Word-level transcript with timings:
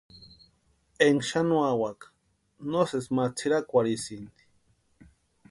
Énka 1.05 1.25
xanuawaka 1.29 2.07
no 2.69 2.81
sési 2.89 3.11
ma 3.15 3.23
tsʼirakwarhisïnti. 3.35 4.43